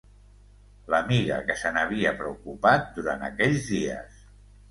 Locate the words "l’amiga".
0.93-1.35